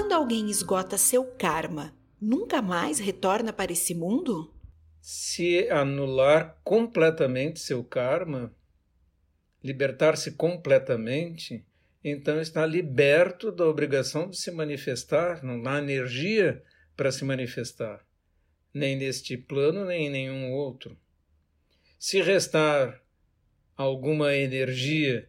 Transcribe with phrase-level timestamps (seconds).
[0.00, 4.50] quando alguém esgota seu karma, nunca mais retorna para esse mundo?
[4.98, 8.50] Se anular completamente seu karma,
[9.62, 11.66] libertar-se completamente,
[12.02, 16.64] então está liberto da obrigação de se manifestar, não há energia
[16.96, 18.02] para se manifestar,
[18.72, 20.96] nem neste plano, nem em nenhum outro.
[21.98, 23.02] Se restar
[23.76, 25.28] alguma energia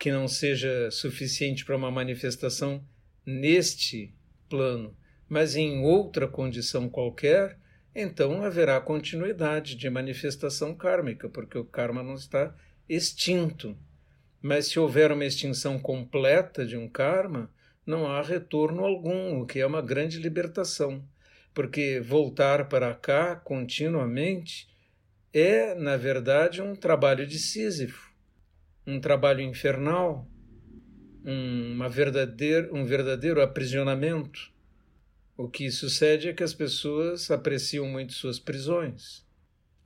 [0.00, 2.84] que não seja suficiente para uma manifestação
[3.24, 4.14] neste
[4.48, 4.96] plano,
[5.28, 7.58] mas em outra condição qualquer,
[7.94, 12.54] então haverá continuidade de manifestação kármica, porque o karma não está
[12.88, 13.76] extinto.
[14.42, 17.50] Mas se houver uma extinção completa de um karma,
[17.84, 21.04] não há retorno algum, o que é uma grande libertação.
[21.52, 24.68] Porque voltar para cá continuamente
[25.32, 28.12] é, na verdade, um trabalho de Sísifo,
[28.86, 30.26] um trabalho infernal,
[31.24, 34.50] uma verdadeiro, um verdadeiro aprisionamento.
[35.36, 39.24] O que sucede é que as pessoas apreciam muito suas prisões,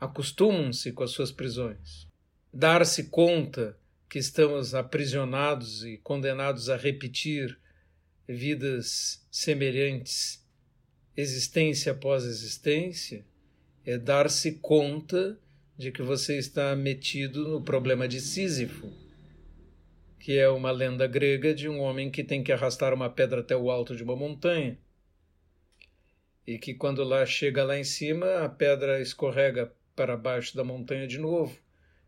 [0.00, 2.08] acostumam-se com as suas prisões.
[2.52, 3.76] Dar-se conta
[4.08, 7.58] que estamos aprisionados e condenados a repetir
[8.28, 10.44] vidas semelhantes,
[11.16, 13.24] existência após existência,
[13.84, 15.38] é dar-se conta
[15.76, 18.92] de que você está metido no problema de Sísifo,
[20.24, 23.54] que é uma lenda grega de um homem que tem que arrastar uma pedra até
[23.54, 24.78] o alto de uma montanha.
[26.46, 31.06] E que quando lá chega lá em cima, a pedra escorrega para baixo da montanha
[31.06, 31.60] de novo,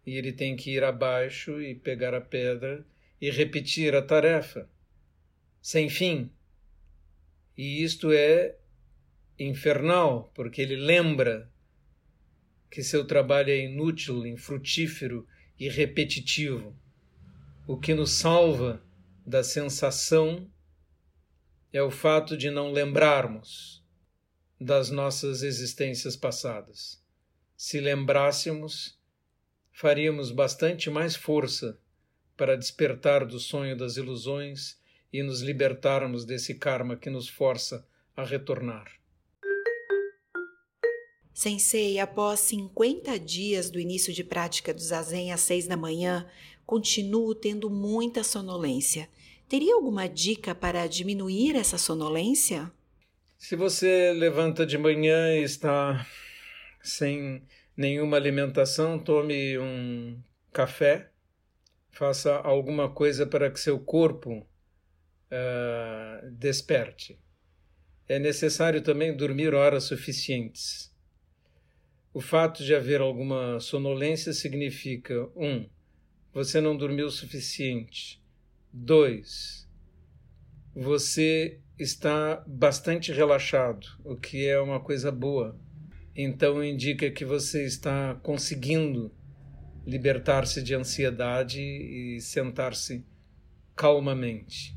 [0.06, 2.86] e ele tem que ir abaixo e pegar a pedra
[3.20, 4.66] e repetir a tarefa,
[5.60, 6.32] sem fim.
[7.54, 8.56] E isto é
[9.38, 11.52] infernal, porque ele lembra
[12.70, 15.28] que seu trabalho é inútil, infrutífero
[15.60, 16.74] e repetitivo.
[17.68, 18.80] O que nos salva
[19.26, 20.48] da sensação
[21.72, 23.84] é o fato de não lembrarmos
[24.60, 27.02] das nossas existências passadas.
[27.56, 28.96] Se lembrássemos,
[29.72, 31.76] faríamos bastante mais força
[32.36, 34.78] para despertar do sonho das ilusões
[35.12, 37.84] e nos libertarmos desse karma que nos força
[38.16, 38.86] a retornar.
[41.34, 46.26] Sensei, após 50 dias do início de prática do zazen às 6 da manhã,
[46.66, 49.08] continuo tendo muita sonolência.
[49.48, 52.70] Teria alguma dica para diminuir essa sonolência?
[53.38, 56.04] Se você levanta de manhã e está
[56.82, 57.42] sem
[57.76, 60.20] nenhuma alimentação, tome um
[60.52, 61.10] café,
[61.90, 64.38] faça alguma coisa para que seu corpo
[65.30, 67.20] uh, desperte.
[68.08, 70.92] É necessário também dormir horas suficientes.
[72.12, 75.68] O fato de haver alguma sonolência significa: um,
[76.36, 78.22] você não dormiu o suficiente.
[78.70, 79.66] Dois,
[80.74, 85.58] você está bastante relaxado, o que é uma coisa boa.
[86.14, 89.10] Então indica que você está conseguindo
[89.86, 93.02] libertar-se de ansiedade e sentar-se
[93.74, 94.76] calmamente,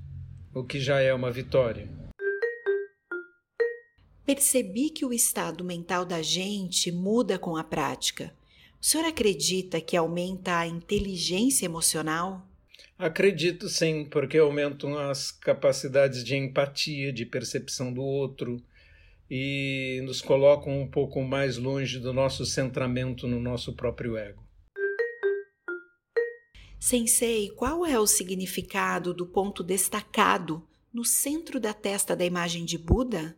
[0.53, 1.89] o que já é uma vitória
[4.25, 8.31] percebi que o estado mental da gente muda com a prática.
[8.81, 12.47] O senhor acredita que aumenta a inteligência emocional?
[12.97, 18.63] Acredito sim, porque aumentam as capacidades de empatia, de percepção do outro
[19.29, 24.43] e nos colocam um pouco mais longe do nosso centramento no nosso próprio ego.
[26.79, 32.77] Sensei, qual é o significado do ponto destacado no centro da testa da imagem de
[32.77, 33.37] Buda?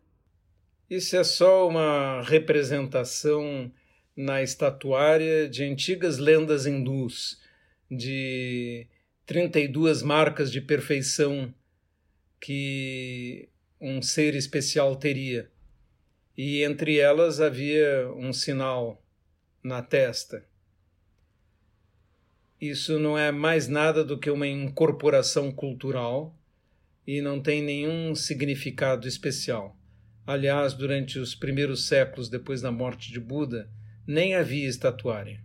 [0.87, 3.71] Isso é só uma representação
[4.15, 7.39] na estatuária de antigas lendas hindus,
[7.89, 8.87] de
[9.25, 11.53] 32 marcas de perfeição
[12.39, 13.49] que
[13.79, 15.49] um ser especial teria.
[16.37, 19.01] E entre elas havia um sinal
[19.63, 20.45] na testa.
[22.59, 26.35] Isso não é mais nada do que uma incorporação cultural
[27.05, 29.75] e não tem nenhum significado especial.
[30.25, 33.69] Aliás, durante os primeiros séculos depois da morte de Buda,
[34.07, 35.41] nem havia estatuária.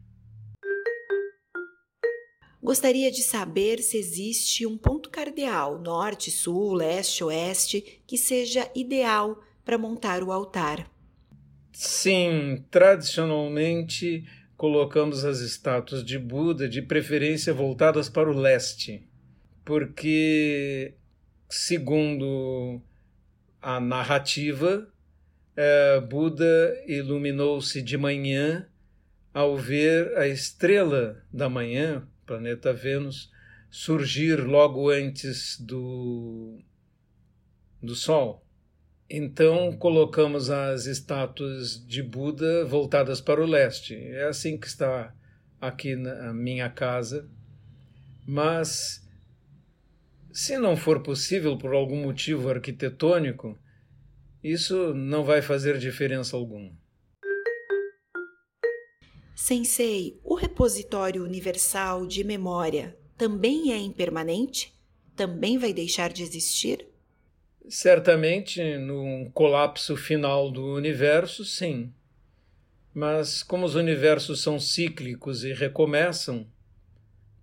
[2.62, 9.41] Gostaria de saber se existe um ponto cardeal, norte, sul, leste, oeste, que seja ideal
[9.64, 10.91] para montar o altar.
[11.73, 14.25] Sim, tradicionalmente
[14.56, 19.06] colocamos as estátuas de Buda de preferência voltadas para o leste,
[19.64, 20.94] porque,
[21.49, 22.81] segundo
[23.61, 24.88] a narrativa,
[25.56, 28.69] é, Buda iluminou-se de manhã
[29.32, 33.31] ao ver a estrela da manhã, planeta Vênus,
[33.70, 36.58] surgir logo antes do,
[37.82, 38.44] do Sol.
[39.08, 43.94] Então colocamos as estátuas de Buda voltadas para o leste.
[43.94, 45.14] É assim que está
[45.61, 47.29] aqui na minha casa.
[48.26, 49.06] Mas
[50.32, 53.56] se não for possível por algum motivo arquitetônico,
[54.52, 56.72] isso não vai fazer diferença alguma.
[59.34, 64.75] Sensei, o repositório universal de memória também é impermanente?
[65.14, 66.87] Também vai deixar de existir?
[67.69, 71.93] Certamente, num colapso final do universo, sim.
[72.94, 76.46] Mas, como os universos são cíclicos e recomeçam,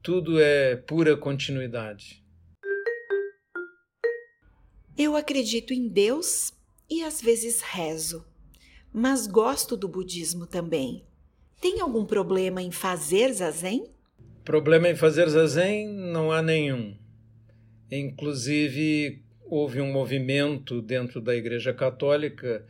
[0.01, 2.23] tudo é pura continuidade.
[4.97, 6.53] Eu acredito em Deus
[6.93, 8.23] e às vezes rezo,
[8.93, 11.03] mas gosto do budismo também.
[11.59, 13.85] Tem algum problema em fazer zazen?
[14.43, 16.95] Problema em fazer zazen não há nenhum.
[17.89, 22.63] Inclusive, houve um movimento dentro da Igreja Católica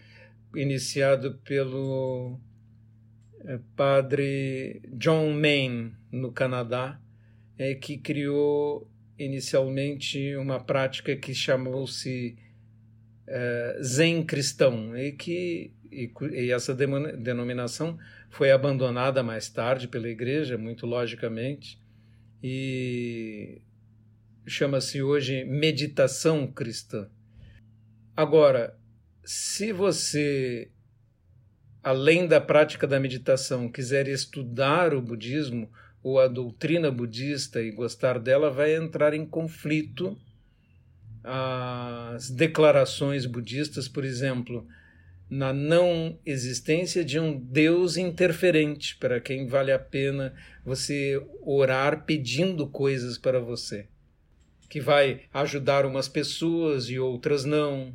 [0.55, 2.39] iniciado pelo
[3.43, 6.97] eh, padre John Mayne, no Canadá,
[7.57, 8.89] é, que criou
[9.19, 12.37] inicialmente uma prática que chamou-se
[13.27, 17.97] é, Zen cristão, e que e, e essa denominação
[18.29, 21.79] foi abandonada mais tarde pela Igreja, muito logicamente,
[22.41, 23.61] e
[24.45, 27.07] chama-se hoje meditação cristã.
[28.15, 28.77] Agora,
[29.23, 30.69] se você,
[31.81, 35.71] além da prática da meditação, quiser estudar o budismo
[36.01, 40.17] ou a doutrina budista e gostar dela, vai entrar em conflito
[41.23, 44.67] as declarações budistas, por exemplo,
[45.29, 50.33] na não existência de um Deus interferente, para quem vale a pena
[50.65, 53.87] você orar pedindo coisas para você
[54.73, 57.93] que vai ajudar umas pessoas e outras não,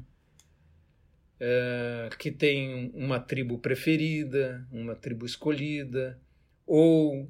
[1.40, 6.20] é, que tem uma tribo preferida, uma tribo escolhida,
[6.64, 7.28] ou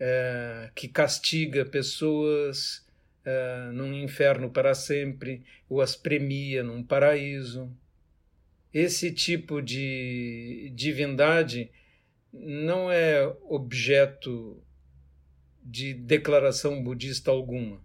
[0.00, 2.84] é, que castiga pessoas
[3.24, 7.70] é, num inferno para sempre, ou as premia num paraíso.
[8.72, 11.70] Esse tipo de divindade
[12.32, 14.62] não é objeto
[15.62, 17.80] de declaração budista alguma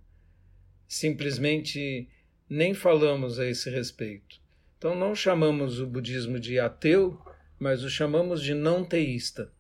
[0.88, 2.08] simplesmente
[2.50, 4.40] nem falamos a esse respeito.
[4.78, 7.20] Então não chamamos o budismo de ateu,
[7.60, 9.52] mas o chamamos de não teísta.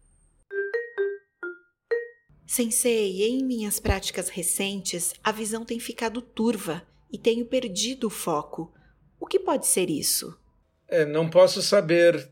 [2.47, 8.73] Sensei, em minhas práticas recentes, a visão tem ficado turva e tenho perdido o foco.
[9.19, 10.39] O que pode ser isso?
[10.87, 12.29] É, não posso saber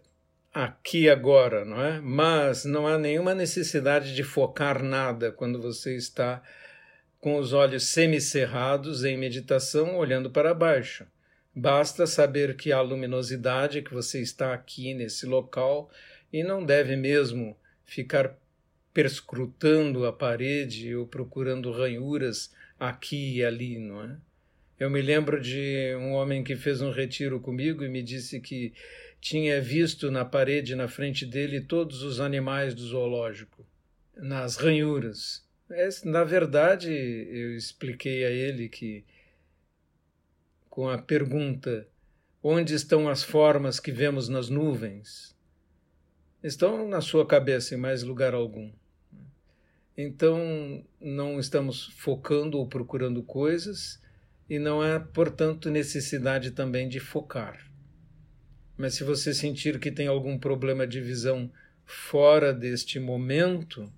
[0.53, 2.00] aqui agora, não é?
[2.00, 6.41] Mas não há nenhuma necessidade de focar nada quando você está
[7.19, 11.06] com os olhos semicerrados em meditação, olhando para baixo.
[11.53, 15.89] Basta saber que há luminosidade, que você está aqui nesse local
[16.31, 18.38] e não deve mesmo ficar
[18.95, 24.18] perscrutando a parede ou procurando ranhuras aqui e ali, não é?
[24.80, 28.71] Eu me lembro de um homem que fez um retiro comigo e me disse que
[29.19, 33.68] tinha visto na parede na frente dele todos os animais do zoológico,
[34.15, 35.45] nas ranhuras.
[36.06, 39.03] Na verdade, eu expliquei a ele que,
[40.69, 41.86] com a pergunta:
[42.41, 45.36] onde estão as formas que vemos nas nuvens?
[46.41, 48.72] Estão na sua cabeça em mais lugar algum.
[49.97, 54.01] Então, não estamos focando ou procurando coisas
[54.49, 57.65] e não há, portanto, necessidade também de focar.
[58.77, 61.49] Mas se você sentir que tem algum problema de visão
[61.85, 63.91] fora deste momento,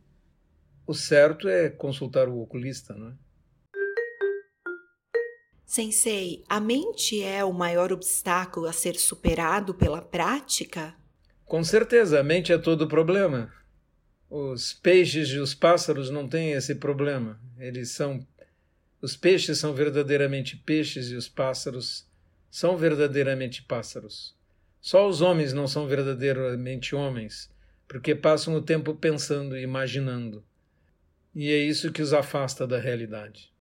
[0.85, 3.13] o certo é consultar o oculista, não é?
[5.65, 10.95] Sensei, a mente é o maior obstáculo a ser superado pela prática?
[11.43, 13.51] Com certeza, a mente é todo o problema.
[14.29, 17.39] Os peixes e os pássaros não têm esse problema.
[17.57, 18.25] Eles são.
[19.01, 22.05] Os peixes são verdadeiramente peixes e os pássaros
[22.50, 24.36] são verdadeiramente pássaros.
[24.81, 27.50] Só os homens não são verdadeiramente homens,
[27.88, 30.43] porque passam o tempo pensando e imaginando.
[31.34, 33.53] E é isso que os afasta da realidade.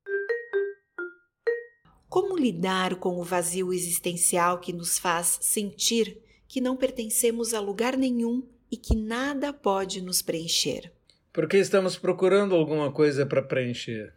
[2.08, 6.18] Como lidar com o vazio existencial que nos faz sentir
[6.48, 10.92] que não pertencemos a lugar nenhum e que nada pode nos preencher?
[11.32, 14.14] Porque estamos procurando alguma coisa para preencher.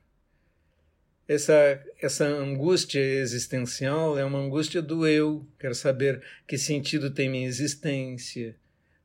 [1.28, 5.46] Essa, essa angústia existencial é uma angústia do eu.
[5.60, 8.56] Quero saber que sentido tem minha existência,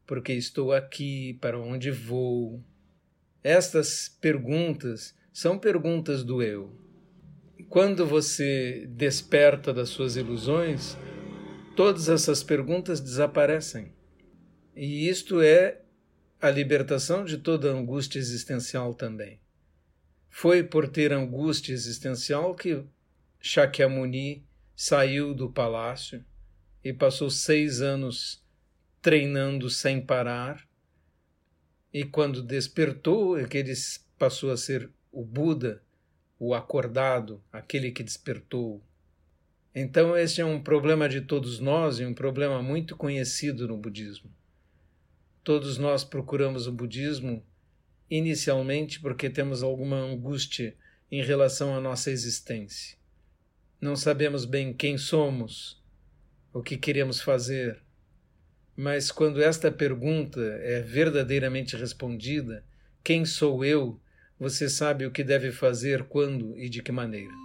[0.07, 2.63] porque estou aqui, para onde vou,
[3.45, 6.73] estas perguntas são perguntas do eu.
[7.69, 10.97] Quando você desperta das suas ilusões,
[11.77, 13.94] todas essas perguntas desaparecem.
[14.77, 15.81] E isto é
[16.41, 19.41] a libertação de toda angústia existencial também.
[20.29, 22.85] Foi por ter angústia existencial que
[23.41, 26.25] Shakyamuni saiu do palácio
[26.83, 28.43] e passou seis anos
[29.01, 30.67] treinando sem parar.
[31.93, 33.73] E quando despertou, é que ele
[34.19, 35.83] passou a ser o Buda,
[36.39, 38.83] o acordado, aquele que despertou.
[39.73, 44.31] Então, esse é um problema de todos nós e um problema muito conhecido no budismo.
[45.45, 47.45] Todos nós procuramos o budismo
[48.11, 50.75] inicialmente porque temos alguma angústia
[51.13, 52.97] em relação à nossa existência.
[53.79, 55.83] Não sabemos bem quem somos,
[56.51, 57.83] o que queremos fazer.
[58.75, 62.65] Mas quando esta pergunta é verdadeiramente respondida,
[63.03, 64.01] quem sou eu?
[64.41, 67.44] Você sabe o que deve fazer, quando e de que maneira.